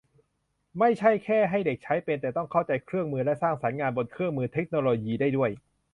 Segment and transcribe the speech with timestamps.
[0.79, 5.51] ไม่ใช่แค่ให้เด็กใช้เป็น แต่ต้องเข้าใจเครื่องมือ และสร้างสรรค์งานบนเครื่องมือเทคโนโลยีได้ด้วย